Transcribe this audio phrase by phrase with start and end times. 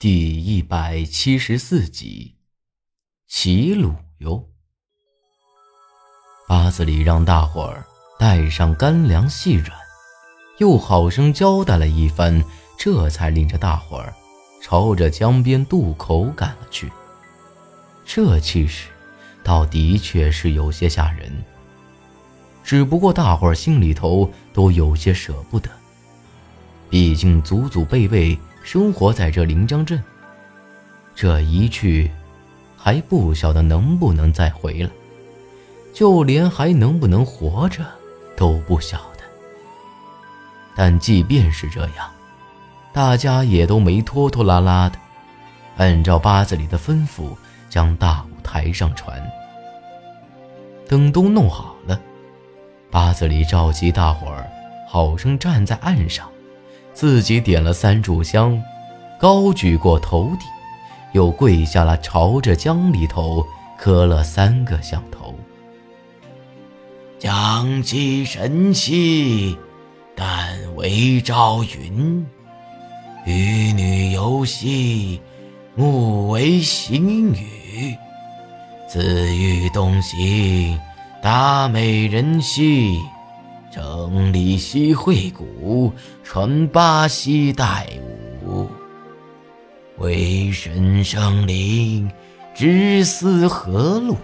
[0.00, 2.36] 第一百七十四集，
[3.28, 4.48] 齐鲁哟。
[6.48, 7.84] 八子里让大伙儿
[8.18, 9.78] 带上干粮细软，
[10.56, 12.42] 又好生交代了一番，
[12.78, 14.14] 这才领着大伙儿
[14.62, 16.90] 朝着江边渡口赶了去。
[18.06, 18.88] 这气势，
[19.44, 21.30] 倒的确是有些吓人。
[22.64, 25.68] 只不过大伙儿心里头都有些舍不得，
[26.88, 28.38] 毕竟祖祖辈辈。
[28.62, 30.02] 生活在这临江镇，
[31.14, 32.10] 这一去，
[32.76, 34.90] 还不晓得能不能再回来，
[35.92, 37.84] 就连还能不能活着
[38.36, 39.24] 都不晓得。
[40.76, 42.10] 但即便是这样，
[42.92, 44.96] 大家也都没拖拖拉拉的，
[45.76, 47.36] 按照八字里的吩咐，
[47.68, 49.20] 将大雾抬上船。
[50.88, 52.00] 等都弄好了，
[52.90, 54.48] 八字里召集大伙儿，
[54.88, 56.29] 好生站在岸上。
[56.92, 58.60] 自己点了三炷香，
[59.18, 60.48] 高举过头顶，
[61.12, 63.46] 又跪下了，朝着江里头
[63.78, 65.34] 磕了三个响头。
[67.18, 69.56] 将其神气，
[70.16, 72.24] 但为朝云；
[73.26, 75.20] 与女游戏，
[75.74, 77.96] 目为行雨。
[78.88, 80.78] 自欲东行，
[81.22, 82.98] 达美人兮。
[83.70, 85.92] 整理西会谷，
[86.24, 87.86] 传巴西代
[88.44, 88.68] 武。
[89.98, 92.10] 为神生灵，
[92.52, 94.16] 知思何路？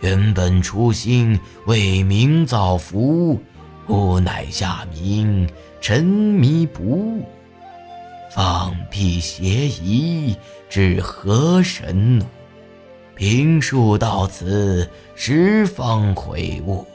[0.00, 3.40] 原本初心为民造福，
[3.86, 5.48] 无奈下民
[5.80, 7.24] 沉迷不悟，
[8.30, 10.36] 放屁邪疑，
[10.68, 12.26] 至何神怒？
[13.14, 16.86] 评述到此，十方悔悟。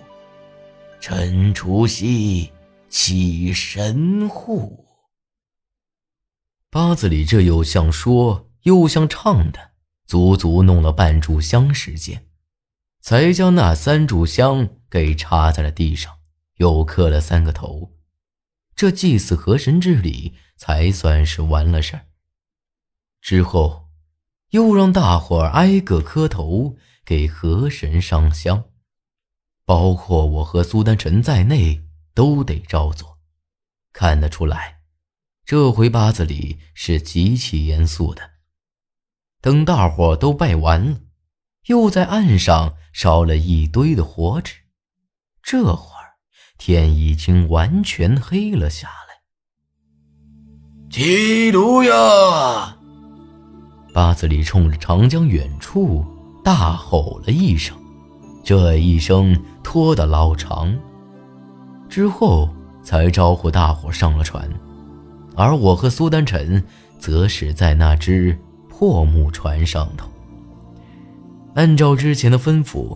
[1.08, 2.52] 臣除夕
[2.90, 4.88] 起神户。
[6.72, 9.74] 八字里这又像说又像唱的，
[10.08, 12.26] 足足弄了半炷香时间，
[13.02, 16.12] 才将那三炷香给插在了地上，
[16.56, 17.94] 又磕了三个头，
[18.76, 22.08] 这祭祀河神之礼才算是完了事儿。
[23.22, 23.90] 之后，
[24.50, 28.64] 又让大伙儿挨个磕头给河神上香。
[29.66, 31.84] 包括我和苏丹臣在内，
[32.14, 33.18] 都得照做。
[33.92, 34.78] 看得出来，
[35.46, 38.32] 这回八字里是极其严肃的。
[39.42, 41.00] 等大伙都拜完了，
[41.68, 44.56] 又在岸上烧了一堆的火纸。
[45.42, 46.14] 这会儿
[46.58, 49.16] 天已经完全黑了下来。
[50.90, 52.78] 起炉呀！
[53.94, 56.06] 八字里冲着长江远处
[56.44, 57.78] 大吼了一声。
[58.46, 60.72] 这一声拖得老长，
[61.90, 62.48] 之后
[62.84, 64.48] 才招呼大伙上了船，
[65.36, 66.64] 而我和苏丹臣
[67.00, 68.38] 则是在那只
[68.70, 70.08] 破木船上头。
[71.56, 72.96] 按照之前的吩咐，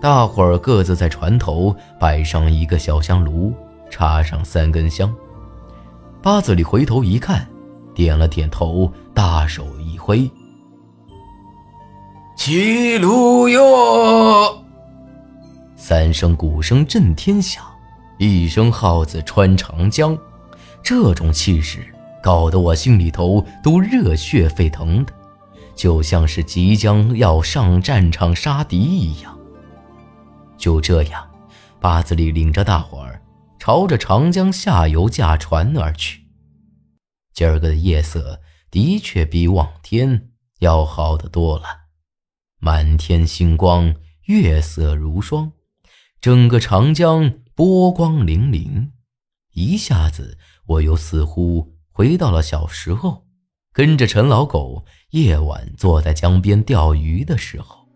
[0.00, 3.52] 大伙儿各自在船头摆上一个小香炉，
[3.90, 5.14] 插上三根香。
[6.22, 7.46] 八子里回头一看，
[7.94, 10.30] 点了点头，大手一挥
[12.34, 14.60] ：“起炉哟！”
[15.76, 17.62] 三声鼓声震天响，
[18.18, 20.18] 一声号子穿长江，
[20.82, 21.86] 这种气势
[22.22, 25.12] 搞得我心里头都热血沸腾的，
[25.74, 29.38] 就像是即将要上战场杀敌一样。
[30.56, 31.30] 就这样，
[31.78, 33.20] 八子里领着大伙儿
[33.58, 36.22] 朝着长江下游驾船而去。
[37.34, 41.64] 今儿个的夜色的确比往天要好得多了，
[42.58, 43.94] 满天星光，
[44.24, 45.52] 月色如霜。
[46.20, 48.88] 整个长江波光粼粼，
[49.52, 53.24] 一下子我又似乎回到了小时候，
[53.72, 57.86] 跟着陈老狗夜晚坐在江边钓鱼的时候。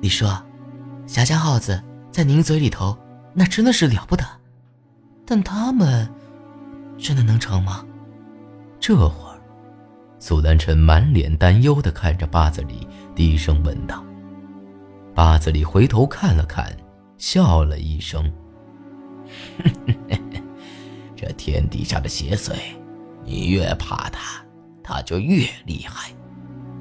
[0.00, 0.42] 你说，
[1.06, 1.82] 侠家耗子
[2.12, 2.96] 在您嘴里头
[3.34, 4.24] 那真的是了不得，
[5.26, 6.08] 但他们
[6.98, 7.84] 真的能成吗？
[8.78, 9.40] 这会儿，
[10.18, 14.04] 苏丹臣满脸担忧地看着八子里，低声问道。
[15.16, 16.70] 八子里回头看了看，
[17.16, 18.30] 笑了一声
[21.16, 22.52] ：“这天底下的邪祟，
[23.24, 24.44] 你越怕他，
[24.82, 26.10] 他就越厉害；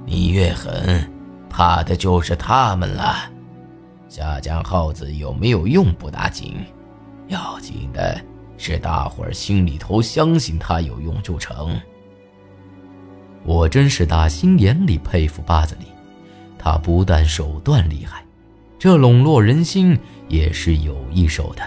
[0.06, 1.10] 你越狠，
[1.50, 3.16] 怕的就是他们了。
[4.10, 6.58] 下江耗子有没有用不打紧，
[7.28, 8.20] 要紧的
[8.58, 11.80] 是大伙儿心里头相信他有用就成。
[13.46, 15.86] 我真是打心眼里佩服八子里，
[16.60, 18.22] 他不但手段厉害。”
[18.78, 21.64] 这笼络人心也是有一手的。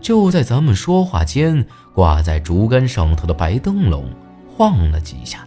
[0.00, 1.64] 就在咱们说话间，
[1.94, 4.04] 挂在竹竿上头的白灯笼
[4.48, 5.46] 晃了几下，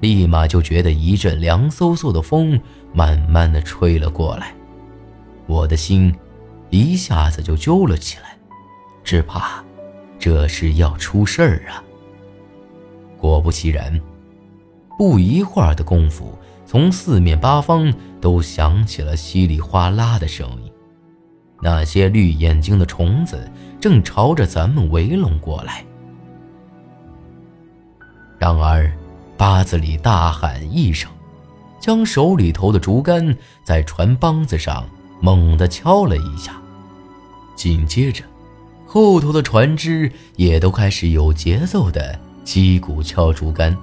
[0.00, 2.60] 立马就觉得一阵凉飕飕的风
[2.92, 4.54] 慢慢的吹了过来，
[5.46, 6.14] 我的心
[6.70, 8.36] 一下子就揪了起来，
[9.04, 9.64] 只怕
[10.18, 11.82] 这是要出事儿啊！
[13.16, 14.00] 果不其然，
[15.00, 20.70] 不一会儿的功夫，从四面八方都响起了稀里哗啦的声音。
[21.62, 23.50] 那些绿眼睛的虫子
[23.80, 25.82] 正朝着咱们围拢过来。
[28.38, 28.92] 然而，
[29.38, 31.10] 八子里大喊一声，
[31.80, 34.86] 将手里头的竹竿在船帮子上
[35.18, 36.52] 猛地敲了一下，
[37.56, 38.22] 紧接着，
[38.86, 43.74] 后头的船只也都开始有节奏的击鼓敲竹竿。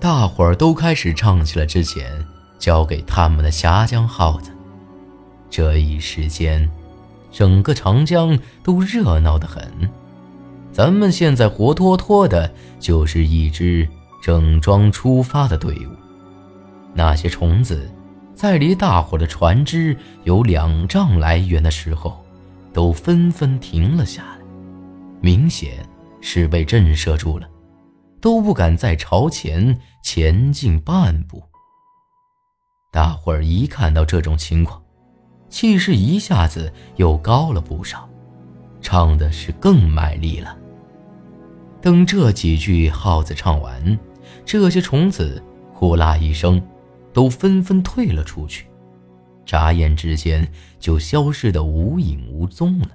[0.00, 2.24] 大伙儿都开始唱起了之前
[2.58, 4.50] 交给他们的峡江号子。
[5.50, 6.68] 这一时间，
[7.32, 9.62] 整个长江都热闹得很。
[10.72, 13.88] 咱们现在活脱脱的就是一支
[14.22, 15.90] 整装出发的队伍。
[16.94, 17.90] 那些虫子，
[18.34, 22.24] 在离大伙的船只有两丈来远的时候，
[22.72, 24.38] 都纷纷停了下来，
[25.20, 25.84] 明显
[26.20, 27.48] 是被震慑住了，
[28.20, 31.42] 都不敢再朝前前进半步。
[32.90, 34.82] 大伙儿一看到这种情况，
[35.48, 38.08] 气势一下子又高了不少，
[38.80, 40.56] 唱的是更卖力了。
[41.80, 43.98] 等这几句号子唱完，
[44.44, 45.42] 这些虫子
[45.72, 46.60] 呼啦一声，
[47.12, 48.66] 都纷纷退了出去，
[49.46, 50.50] 眨眼之间
[50.80, 52.88] 就消失得无影无踪了。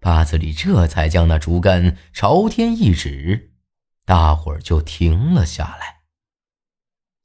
[0.00, 3.51] 八子里这才将那竹竿朝天一指，
[4.04, 6.02] 大伙儿就停了下来。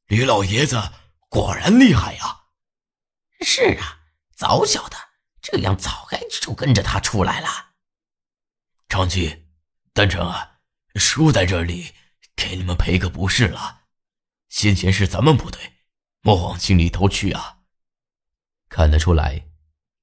[0.05, 0.91] 吕老爷子
[1.29, 2.45] 果然厉害呀！
[3.41, 3.99] 是啊，
[4.35, 4.97] 早晓得
[5.41, 7.47] 这样，早该就跟着他出来了。
[8.87, 9.47] 长吉、
[9.93, 10.59] 丹成啊，
[10.95, 11.93] 叔在这里
[12.35, 13.81] 给你们赔个不是了。
[14.49, 15.73] 先前是咱们不对，
[16.21, 17.59] 莫往心里头去啊。
[18.69, 19.49] 看得出来，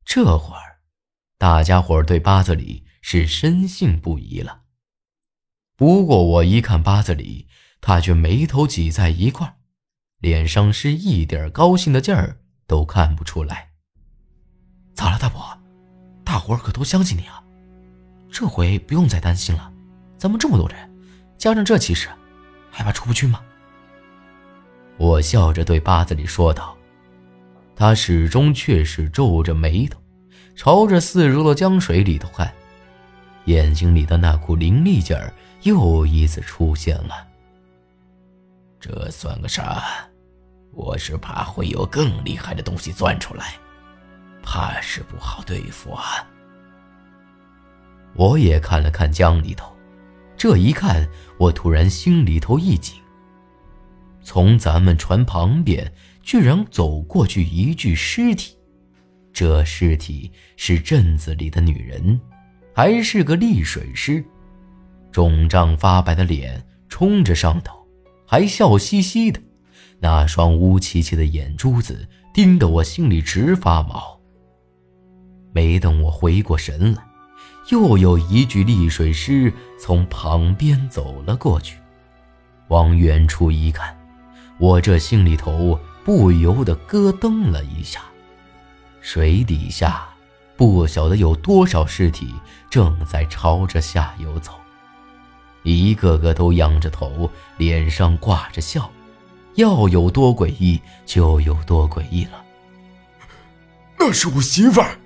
[0.05, 0.83] 这会儿
[1.39, 4.64] 大家伙对八子里是深信不疑了。
[5.77, 7.49] 不过我一看八子里，
[7.81, 9.57] 他却眉头挤在一块
[10.21, 12.39] 脸上是一点高兴的劲儿。
[12.67, 13.69] 都看不出来。
[14.95, 15.59] 咋了，大伯？
[16.25, 17.45] 大伙儿可都相信你啊！
[18.31, 19.71] 这回不用再担心了。
[20.17, 20.91] 咱们这么多人，
[21.37, 22.09] 加上这气势，
[22.71, 23.41] 还怕出不去吗？
[24.97, 26.75] 我笑着对八子里说道。
[27.77, 30.01] 他始终却是皱着眉头，
[30.57, 32.51] 朝着四周的江水里头看，
[33.45, 35.31] 眼睛里的那股凌厉劲儿
[35.65, 37.27] 又一次出现了。
[38.79, 39.83] 这算个啥？
[40.73, 43.55] 我是怕会有更厉害的东西钻出来，
[44.43, 46.27] 怕是不好对付啊。
[48.15, 49.75] 我也看了看江里头，
[50.37, 51.09] 这一看，
[51.39, 53.01] 我突然心里头一紧。
[54.23, 55.91] 从咱们船旁边
[56.23, 58.57] 居然走过去一具尸体，
[59.33, 62.21] 这尸体是镇子里的女人，
[62.75, 64.25] 还是个丽水尸，
[65.15, 67.87] 肿胀发白的脸冲着上头，
[68.27, 69.41] 还笑嘻嘻的。
[70.01, 74.19] 那双乌漆漆的眼珠子盯得我心里直发毛。
[75.53, 77.07] 没等我回过神来，
[77.71, 81.79] 又有一具丽水尸从旁边走了过去。
[82.67, 83.97] 往远处一看，
[84.59, 88.01] 我这心里头不由得咯噔了一下。
[89.01, 90.09] 水底下
[90.57, 92.35] 不晓得有多少尸体
[92.69, 94.55] 正在朝着下游走，
[95.65, 98.91] 一个个都仰着头，脸上挂着笑。
[99.57, 102.45] 要有多诡异就有多诡异了。
[103.99, 104.99] 那是我媳妇儿，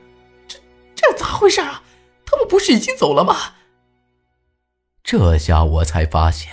[0.47, 0.59] 这
[0.95, 1.83] 这咋回事啊？
[2.25, 3.55] 他们不是已经走了吗？
[5.03, 6.53] 这下我才发现，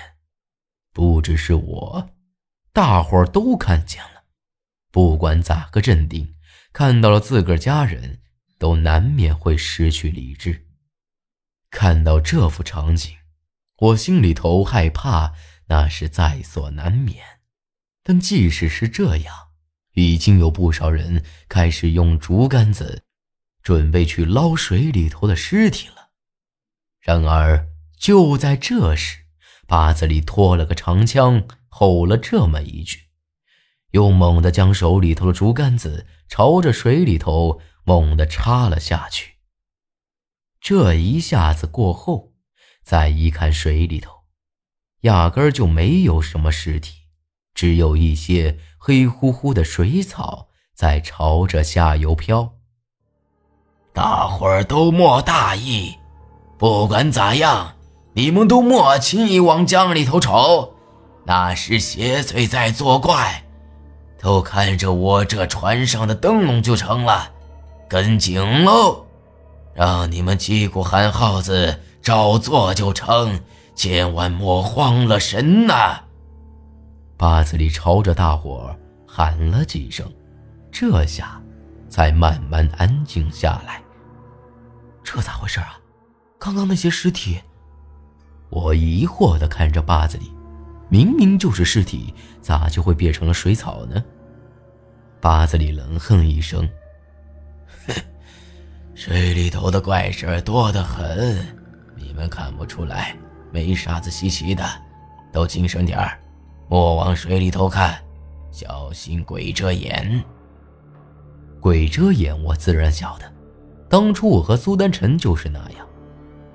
[0.93, 2.09] 不只是我，
[2.71, 4.23] 大伙儿都看见了。
[4.91, 6.35] 不管咋个镇定，
[6.71, 8.19] 看到了自个儿家人，
[8.57, 10.67] 都难免会失去理智。
[11.69, 13.13] 看到这幅场景，
[13.77, 15.33] 我心里头害怕，
[15.67, 17.23] 那是在所难免。
[18.03, 19.49] 但即使是这样，
[19.95, 23.03] 已经有不少人开始用竹竿子，
[23.61, 26.11] 准备去捞水里头的尸体了。
[27.01, 27.67] 然而
[27.97, 29.25] 就在这时，
[29.67, 33.09] 八子里拖了个长枪，吼了这么一句，
[33.91, 39.35] 又猛地将手里头的竹竿子朝着水里头猛地插了下去。
[40.61, 42.34] 这一下子过后，
[42.85, 44.11] 再一看水里头，
[45.01, 46.99] 压根儿就没有什么尸体。
[47.55, 52.53] 只有一些黑乎乎的水草在朝着下游飘。
[53.91, 55.95] 大伙儿都莫大意，
[56.59, 57.73] 不管咋样，
[58.13, 60.75] 你们都莫轻易往江里头瞅，
[61.25, 63.41] 那是邪祟在作怪。
[64.19, 67.31] 都看着我这船上的灯笼就成了，
[67.87, 69.05] 跟紧喽！
[69.73, 73.39] 让你们击鼓喊号子，照做就成，
[73.73, 76.03] 千万莫慌了神呐！
[77.17, 78.75] 八子里朝着大伙
[79.07, 80.07] 喊了几声，
[80.71, 81.41] 这下
[81.89, 83.81] 才慢慢安静下来。
[85.03, 85.79] 这咋回事啊？
[86.37, 87.41] 刚刚那些尸体……
[88.49, 90.31] 我疑惑地看着八子里，
[90.89, 94.03] 明明就是尸体，咋就会变成了水草呢？
[95.19, 96.69] 八子里冷哼一声
[97.87, 97.95] ：“哼。”
[98.93, 101.64] 水里头的怪事多得很，
[102.15, 103.13] 你们看不出来，
[103.51, 104.63] 没啥子稀奇的，
[105.33, 106.17] 都精神点儿，
[106.69, 108.01] 莫往水里头看，
[108.51, 110.23] 小心鬼遮眼。
[111.59, 113.29] 鬼遮眼，我自然晓得，
[113.89, 115.85] 当初我和苏丹臣就是那样。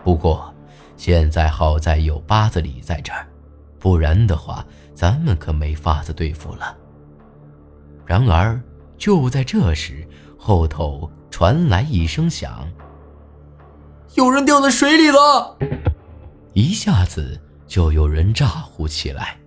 [0.02, 0.50] 不过
[0.97, 3.29] 现在好在有八子里在这儿，
[3.79, 4.64] 不然的话，
[4.95, 6.75] 咱们可没法子对付了。
[8.07, 8.59] 然而
[8.97, 11.11] 就在这时，后头。
[11.31, 12.69] 传来一声响，
[14.14, 15.57] 有人掉在水里了！
[16.52, 19.39] 一下子就有人咋呼起来。